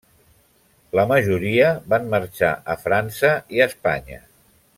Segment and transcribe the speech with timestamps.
[0.99, 4.21] La majoria van marxar a França i a Espanya.